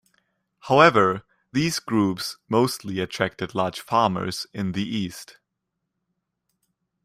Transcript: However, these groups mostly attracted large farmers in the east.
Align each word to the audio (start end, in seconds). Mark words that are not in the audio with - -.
However, 0.61 1.21
these 1.53 1.77
groups 1.77 2.37
mostly 2.49 2.99
attracted 2.99 3.53
large 3.53 3.79
farmers 3.81 4.47
in 4.51 4.71
the 4.71 4.81
east. 4.81 5.37